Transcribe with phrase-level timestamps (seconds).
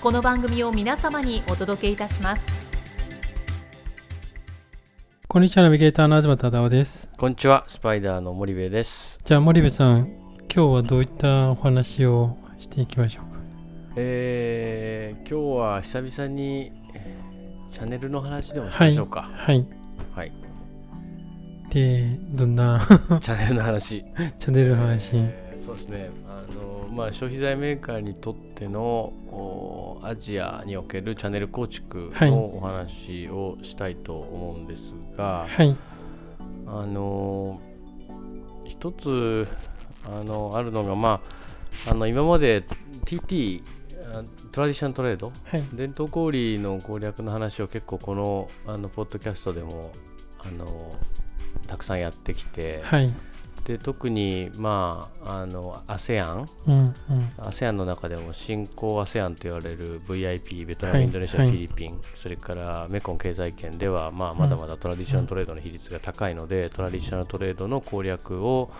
[0.00, 2.42] この番組を皆様にお届けいたします
[5.28, 9.20] こんにちはナビゲーターの東忠夫ですこんにちは、スパイダーの森部です。
[9.24, 10.08] じゃあ森部さん
[10.52, 13.38] 今日はどういったお話をしていきましょうか？
[13.96, 19.30] えー、今日は久々にえーチャンネルの話でもしましょうか。
[19.32, 19.64] はい
[20.16, 20.32] はい。
[21.70, 22.80] でどんな？
[23.22, 24.04] チャンネルの話。
[24.40, 26.10] チャンネルの話えーそうですね。
[26.26, 32.30] あのまあ消費財メーカーにとってのおアジアにおけるチャンネル構築はい。
[32.30, 35.76] のお話をしたいと思うんですが、はい。
[36.66, 37.60] あの
[38.64, 39.46] 一つ
[40.04, 41.20] あのあるのがま
[41.86, 42.64] ああの今まで
[43.04, 43.62] TT
[44.12, 45.32] あトラディショントレード？
[45.44, 45.64] はい。
[45.72, 49.92] 伝統小売の攻略の話を結構このあのポッドキャストでも
[50.40, 50.96] あの
[51.68, 53.14] たくさんやってきて、はい
[53.64, 56.94] で特にまああの ASEAN うんうん。
[57.38, 61.50] ASEAN の中でも新興 ASEAN と言われる VIP ベトナム、はいインドネシア、はい。
[61.50, 62.00] フィリピン。
[62.16, 68.70] それからメコン経済圏では、まあ、まだまだトラディショナルトレードの比率が高いので、トラディショナルトレードの攻略を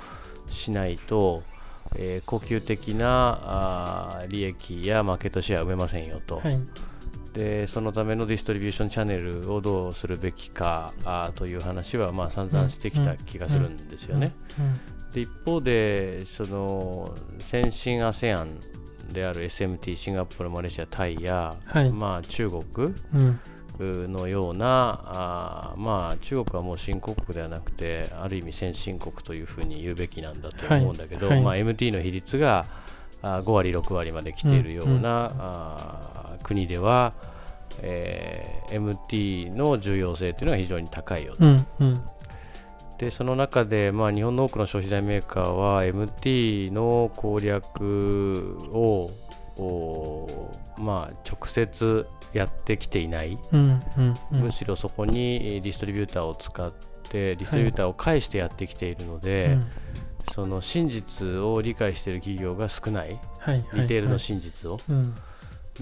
[0.48, 1.42] しないと、
[1.96, 6.58] えー恒久的なあー利益やマーケットシェアは埋めませんよと、はい
[7.34, 14.32] でそのためのディストリビューションチャンネルをどうするべきかあーという話は、まあ、散々してきた気がするんですよね。
[15.12, 18.58] で一方でその先進 ASEAN
[19.12, 21.90] である SMT シンガポールマレーシアタイや、はい。
[21.90, 23.40] まあ、中国うん。
[23.82, 31.36] のようなあーまあ中国はもう新興国ではなくてある意味先進国というふうに言うべきなんだと思うんだけど、はい。
[31.36, 31.44] はい。
[31.44, 32.66] まあ、MT の比率が
[33.22, 37.12] あー5割6割まで来ているような、あー国では、
[37.82, 41.44] えー MT の重要性というのが非常に高いよと。
[41.44, 42.02] うんうん。
[42.98, 49.10] でその中で、まあ、日本の多くの消費財メーカーは MT の攻略を
[49.56, 54.40] おまあ、直接やってきていない、うんうんうん。
[54.42, 56.72] むしろそこにえーディストリビューターを使っ
[57.10, 59.58] てディストリビューターを介してやってきているので、
[60.32, 63.18] その真実を理解している企業が少ない。
[63.40, 65.14] はいリテールのはい真実を、うん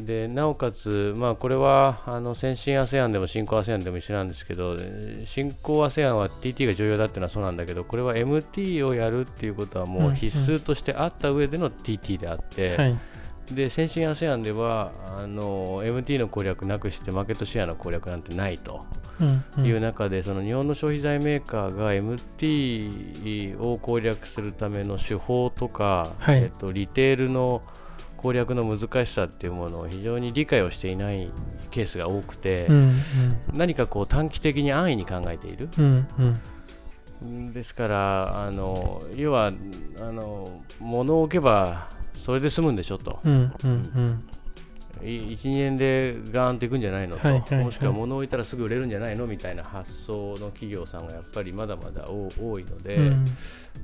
[0.06, 12.98] でなおかつ、まあ、これはあの先進 ASEAN でも新興 ASEAN でも一緒なんですけどえー新興 ASEAN は TT が重要だっていうのはそうなんだけどこれは MT をやるっていうことはもう必須としてあった上での TT であって、はい。
[13.53, 18.84] で先進 ASEAN ではあの MT の攻略なくしてマーケットシェアの攻略なんてないと
[19.20, 19.66] うんうん。
[19.66, 26.42] いう中で、その日本の消費財メーカーが MT を攻略するための手法とか、はい。
[26.44, 27.62] えっと、リテールの
[28.18, 31.30] 攻略の難しさっていうものを非常に理解をしていない
[31.70, 32.92] ケースが多くて、うん
[33.54, 35.68] 何かこう短期的に安易に考えている。
[35.78, 36.06] うん
[37.22, 37.52] うん。
[37.52, 39.52] ですからあの要は
[40.00, 44.28] あの物を置けばそれで済むんでしょと、うんうんうん。
[45.00, 47.64] 12年でガーンといくんじゃないのと、はいはいはい。
[47.64, 53.24] もしくは物を置いたらすぐ売れるんじゃないのみたいな発想の企業さんがやっぱりまだまだ多多いので、うん。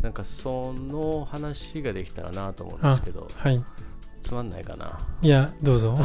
[0.02, 3.28] なんかその話ができたらなと思うんですけど。
[3.36, 3.64] はい
[4.24, 4.98] つまんないかな。
[5.20, 5.96] いやどうぞ。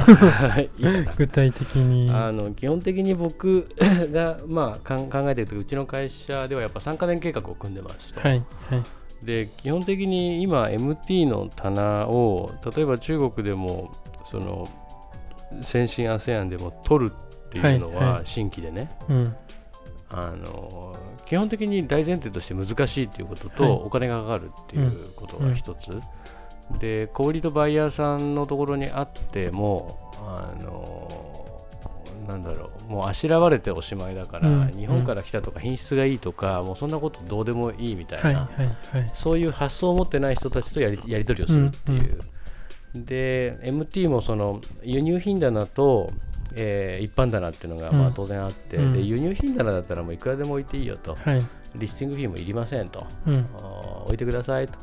[1.18, 2.12] 具体的に。
[2.12, 3.67] あの基本的に僕
[4.11, 8.84] が、まあ、かん考えているとうちの会社ではやっぱ3カ年計画を組んでますと、はいはい。
[9.26, 13.91] で基本的に今 MT の棚を例えば中国でも
[14.26, 14.67] その
[15.61, 19.35] 先進 ASEAN でも取るっていうのはいはは新規でね、うん。
[20.11, 20.96] あの
[21.26, 23.58] 基本的に大前提として難しいっていうことはい。
[23.58, 25.91] とお金がかかるっていうことが一つ、
[26.78, 31.30] で小売りとバイヤーさんのところにあってもあの
[32.28, 39.12] なんだろうもうあしらわれておしまいだから、うん日本から来たとか品質がいいとか、もうそんなことどうでもいいみたいな、はいはいはい。
[39.14, 42.20] そういう発想を持ってない人たちとやりやり取りをするっていう、
[42.94, 46.12] で MT もその輸入品棚と
[46.56, 48.00] えー一般棚っていうのがうん。
[48.00, 48.94] まあ当然あって、うん。
[48.94, 51.46] で輸入品棚だったらもういくらでも置いていいよと、はい。
[51.76, 53.48] リスティングフィーもいりませんと、うん。
[54.06, 54.74] 置いてくださいと、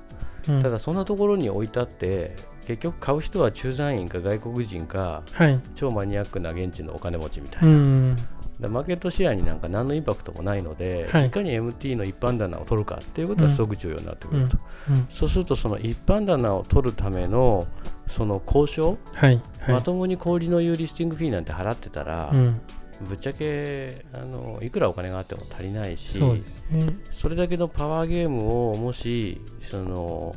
[0.49, 5.61] うんただそんなところに置いてあって、結局買う人は駐在員か外国人か、はい。
[5.75, 7.69] 超マニアックな現地のお金持ちみたいな。
[7.69, 8.17] うん。
[8.61, 14.59] でマーケットシェアになんか何のインパクトもないので、はいい、かに MT の一般棚を取るかっていうことはすごく重要になってくると、
[14.91, 15.07] うん。
[15.11, 17.67] そうするとその一般棚を取るための
[18.09, 19.43] その交渉、はい。
[19.61, 19.75] はい。
[19.75, 22.61] まともに小売りの言うリスティングフィーなんて払ってたら、うん。
[23.01, 26.87] ぶっちゃけあのいくらお金があっても足りないしそうですね。
[27.13, 30.35] それだけのパワーゲームをもしその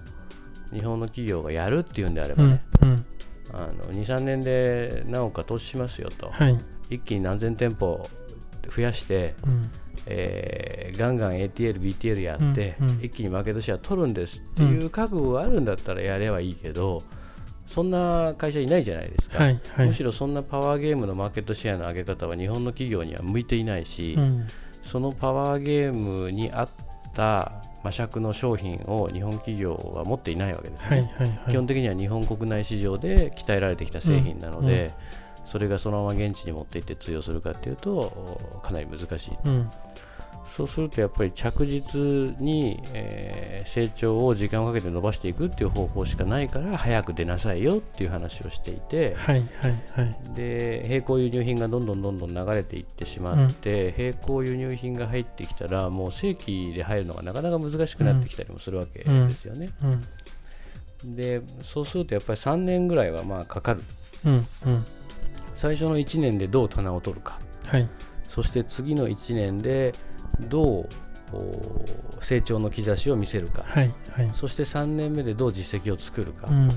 [0.72, 2.90] 日本の企業がやるっていうんであればね、うん。
[2.90, 3.06] うん。
[3.54, 6.60] あの23年で何億か投資しますよと、はい。
[6.90, 8.08] 一気に何千店舗
[8.76, 9.72] 増やしてうん。
[10.06, 17.04] えーガンガン ATL、BTL やって、うんうん一気にマーケットシェア取るんですっていう覚悟があるんだったらやればいいけど、
[17.70, 19.60] そんな会社いないじゃないですか、はい。
[19.76, 19.94] はいむ。
[19.94, 24.48] しろそんなパワーゲームのマーケットシェアの上げ方は日本の企業には向いていないし、うん。
[24.84, 26.70] そのパワーゲームに合っ
[27.14, 27.52] た
[27.84, 31.00] 魔尺の商品を日本企業は持っていないわけです、ねはい。
[31.00, 31.38] はい。
[31.38, 31.52] はい。
[31.52, 34.92] 基本的には日本国内市場で鍛えられてきた製品なので、
[35.46, 39.70] それがそのまま現地に持っていって通用するかっていうとかなり難しいうん。
[40.50, 42.00] そうするとやっぱり着実
[42.42, 49.48] に、えー成長を時間をかけて伸ばしていくっていう方法しかないから早く出なさいよっていう話をしていてはい。
[49.62, 49.74] はい。
[49.92, 50.36] はい。
[50.36, 59.70] で並行輸入品がどんどんどんどん流れていってしまって、並行輸入品が入ってきたらもう正規で入るのがなかなか難しくなってきたりもするわけですよね。
[61.04, 61.16] うん。
[61.16, 63.84] でそうするとやっぱり3年ぐらいはまあかかる
[64.26, 64.34] うん。
[64.34, 64.44] うん。
[65.54, 67.88] 最初の1年でどう棚を取るかはい。
[68.24, 69.94] そして次の1年で
[70.42, 70.90] どう
[71.32, 73.94] お成長の兆しを見せるかはい。
[74.12, 74.32] はい。
[74.34, 76.70] そして3年目でどう実績を作るか、うん。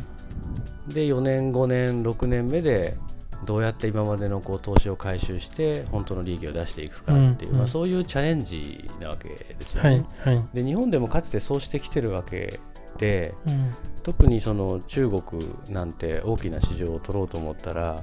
[0.89, 2.97] で4年5年6年目で
[3.45, 10.05] どうやって今までのこう投資を回収して本当の利益を出していくかっていう、うんうんまあ、そういうチャレンジなわけですよね。
[10.25, 10.37] はい。
[10.37, 10.45] はい。
[10.55, 12.61] で日本でもかつてそうしてきてるわけ
[12.99, 13.71] でうん。
[14.03, 15.23] 特にその中国
[15.71, 18.03] なんて大きな市場を取ろうと思ったら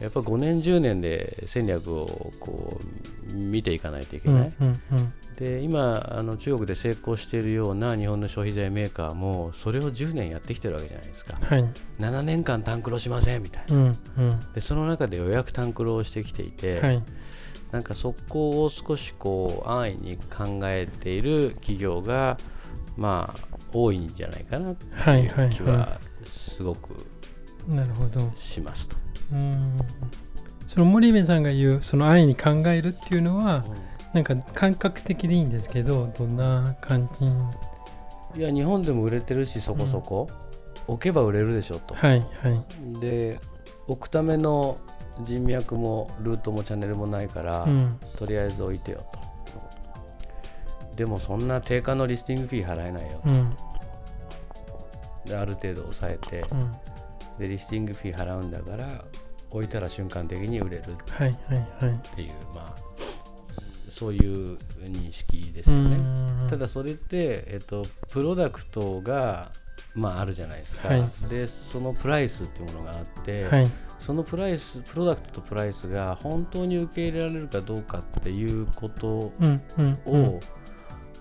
[0.00, 2.80] やっぱ5年10年で戦略をこ
[3.30, 4.38] う見ていかないといけうん。
[4.38, 4.66] ない、うん。
[4.66, 5.12] うん。
[5.36, 11.64] で今あの中国で成功しているような日本の消費財メーカーもそれを10年やってきてるわけじゃないですかはい。
[11.98, 13.98] 7年間タンクロしませんみたいなうん。
[14.16, 14.40] うん。
[14.54, 17.02] でその中でようやくタンクロをしてきていて、はい。
[17.72, 22.36] なんかそこを少しこう安易に考えている企業が
[22.96, 25.22] まあ多いんじゃないかなってはい。
[25.22, 25.44] いうはい。
[25.46, 26.94] は気はすごく
[27.68, 27.74] い。
[27.74, 28.32] なるほど。
[28.34, 28.96] しますと。
[29.32, 29.78] うん。
[30.66, 33.64] その森部さんが言う、その愛に考えるっていうのは、
[34.12, 37.08] なんか感覚的でいいんですけど、どんな感
[38.34, 38.40] じ？
[38.40, 40.28] いや日本でも売れてるしそこそこ、
[40.86, 41.94] 置けば売れるでしょと。
[41.94, 42.20] はい。
[42.20, 42.48] は
[42.96, 43.00] い。
[43.00, 43.40] で
[43.88, 44.78] 置くための
[45.24, 47.98] 人脈もルートもチャンネルもないから、うん。
[48.16, 49.20] とりあえず置いてよと。
[50.96, 53.56] でもそんな定価のリスティングフィー払えないよ、うん。
[55.24, 56.72] である程度抑えてうん。
[57.40, 59.04] でリスティングフィー払うんだから
[59.50, 61.36] 置いたら瞬間的に売れるっはい。
[61.48, 61.84] はい。
[61.84, 62.16] はい。
[62.16, 62.90] ていうまあ
[63.90, 65.98] そういう認識ですよね、う
[66.46, 69.52] んただそれって、えっと、プロダクトが、
[69.94, 73.70] まあ、あるじゃないですか、はいでそのプライスっていうものがあって、はい。
[74.00, 79.62] そのプライスプロダクトとプライスが本当に受け入れられるかどうかっていうことうん。
[79.78, 79.92] うん。
[80.06, 80.40] を、うん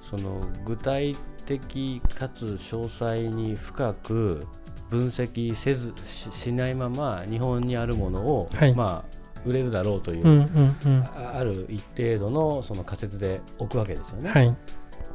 [0.10, 1.15] その具体
[1.46, 4.48] 的かつ詳細に深く
[4.89, 10.31] 分析せずししないまま日本にあるものを、はいまあ売れるだろうという、うん。
[10.34, 10.75] うん。
[10.86, 11.03] うん。
[11.15, 14.29] あある一定度のその仮説で置くわけですよね。
[14.29, 14.55] はい。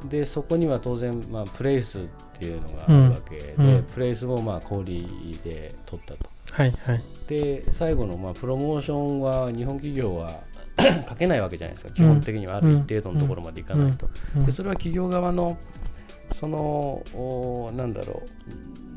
[0.08, 2.02] でそこには当然、まあ、プレイスっ
[2.38, 6.30] ていうのがあるわけで、うんうんプレイスもまあ小売りで取ったと。
[6.52, 6.70] はい。
[6.70, 7.02] はい。
[7.28, 10.40] で最後のまあプロモーションは日本企業は
[11.06, 15.56] かけないわけじゃないですか基本的にはある一定度のところまでいかないと、うんでそれは企業側の
[16.38, 18.22] そのおなんだろ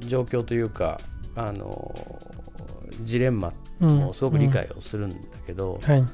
[0.02, 1.00] う状況というか
[1.36, 1.94] あの
[3.04, 4.08] ジレンマうん。
[4.08, 6.00] をすごく理解をするんだけど、はい。
[6.00, 6.06] や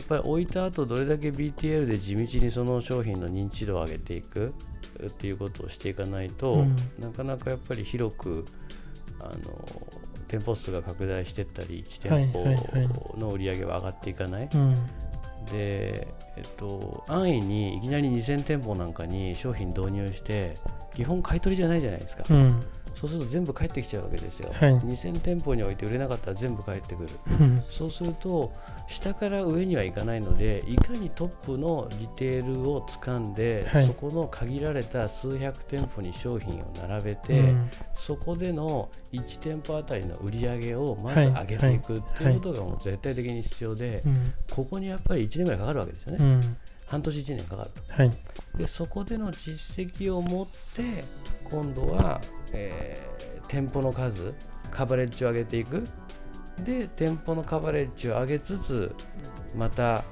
[0.00, 4.52] っぱり置いた後どれだけ BTL で地道にその商品の認知度を上げていく
[5.06, 6.76] っていうことをしていかないと、うん。
[6.98, 8.44] なかなかやっぱり広く
[9.20, 9.34] あの
[10.26, 12.86] 店舗数が拡大していったり1はい店はいはい。
[12.86, 14.74] 舗の売り上げは上がっていかない、うん。
[15.48, 20.56] で、えっと、安易にいきなり2000店舗なんかに商品導入して
[20.94, 22.62] 基本買い取りじゃないじゃないですか、うん。
[22.98, 24.72] そうすると全部返ってきちゃうわけですよ、はい。
[24.80, 27.08] 2000店舗において売れなかったら全部返ってくる。
[27.40, 27.62] うん。
[27.68, 28.52] そうすると
[28.88, 33.86] 下から上にはいかないのでいかにトップのリテールを掴んで、はい。
[33.86, 37.70] そこの限られた数百店舗に商品を並べて、うん。
[37.94, 41.28] そこでの1店舗あたりの売り上げをまずはい。
[41.28, 44.34] 上げていくっていうことがもう絶対的に必要で、うん。
[44.50, 46.56] ここにやっぱり1年ぐらいかかるわけですよね、うん。
[46.86, 48.02] 半年1年かかると。
[48.02, 48.10] はい。
[48.56, 51.04] でそこでの実績を持って
[51.44, 52.20] 今度は、
[52.52, 53.08] えー
[53.48, 54.34] 店舗の数
[54.70, 55.82] カバレッジを上げていく。
[56.64, 58.94] で店舗のカバレッジを上げつつ
[59.56, 60.04] また、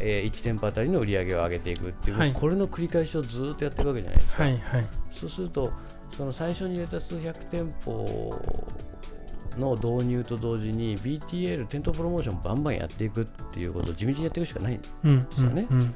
[0.00, 2.32] え1店舗あたりの売り上げを上げていくっていう、はい。
[2.32, 4.86] これの繰り返しをずっとやっていくわけじゃないですか、はいはい。
[5.10, 5.70] そうすると
[6.12, 8.40] その最初に入れた数百店舗
[9.58, 15.66] の導入と同時に BTL 店頭プロモーションバンバンやっていくっていうことを地道にやっていくしかないうんすよね。
[15.68, 15.94] うんうん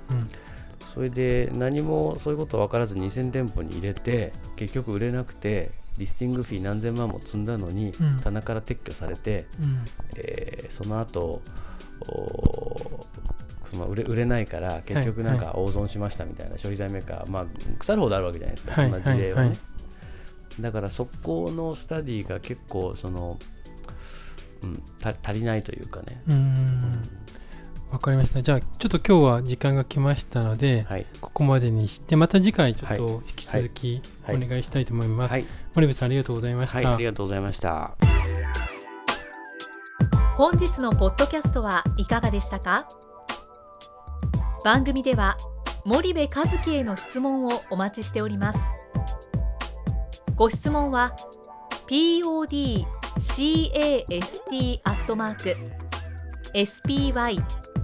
[0.92, 8.18] それで何もそういうこと分からず2000店舗に入れて結局売れなくてリスティングフィー何千万も積んだのに、うん。
[8.20, 9.84] 棚から撤去されて、うん。
[10.16, 11.42] えーその後
[12.08, 13.06] お
[13.70, 17.46] その売れ売れないから結局なんか大損しましたみたいな消費財メーカー、まあ
[17.78, 19.56] 腐るほどあるわけじゃないですか、はいそんな事例はね、
[20.61, 23.38] だからそこのスタディが結構その、
[24.62, 26.34] うん、た足りないというかね、うん。
[26.34, 27.02] うん
[27.92, 28.42] わかりました。
[28.42, 31.06] じゃあちょっと今日は時間が来ましたので、はい。
[31.20, 34.49] ここまでにしてまた次回ちょっはと引き続きおはい。
[34.49, 35.44] 願いしたいと思います、はい、
[35.75, 37.94] 森部さんありがとうございました、はい、ありがとうございました。
[40.37, 42.88] 本日のポッドキャストはいかがでしたか？
[44.64, 45.37] 番組では
[45.84, 46.30] 森部一
[46.64, 48.58] 樹への質問をお待ちしております。
[50.34, 51.14] ご質問は
[51.87, 52.80] podcast
[54.84, 55.54] アットマーク